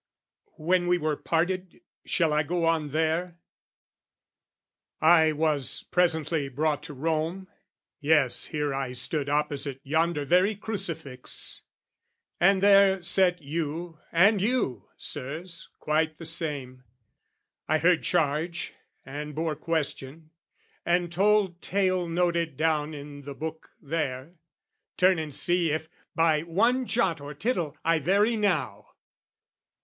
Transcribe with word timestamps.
When 0.57 0.87
we 0.87 0.97
were 0.97 1.15
parted, 1.15 1.79
shall 2.05 2.33
I 2.33 2.41
go 2.41 2.65
on 2.65 2.89
there? 2.89 3.37
I 4.99 5.31
was 5.31 5.83
presently 5.91 6.49
brought 6.49 6.81
to 6.89 6.95
Rome 6.95 7.47
yes, 7.99 8.45
here 8.45 8.73
I 8.73 8.93
stood 8.93 9.29
Opposite 9.29 9.79
yonder 9.83 10.25
very 10.25 10.55
crucifix 10.55 11.61
And 12.39 12.63
there 12.63 13.03
sat 13.03 13.43
you 13.43 13.99
and 14.11 14.41
you, 14.41 14.89
Sirs, 14.97 15.69
quite 15.77 16.17
the 16.17 16.25
same, 16.25 16.83
I 17.67 17.77
heard 17.77 18.01
charge, 18.01 18.73
and 19.05 19.35
bore 19.35 19.55
question, 19.55 20.31
and 20.83 21.11
told 21.11 21.61
tale 21.61 22.07
Noted 22.09 22.57
down 22.57 22.95
in 22.95 23.21
the 23.21 23.35
book 23.35 23.69
there, 23.79 24.33
turn 24.97 25.19
and 25.19 25.35
see 25.35 25.69
If, 25.71 25.87
by 26.15 26.41
one 26.41 26.87
jot 26.87 27.21
or 27.21 27.35
tittle, 27.35 27.77
I 27.85 27.99
vary 27.99 28.35
now! 28.35 28.87